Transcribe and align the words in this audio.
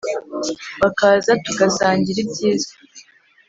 Bakaza 0.81 1.31
tugasangira 1.45 2.17
ibyiza 2.23 2.71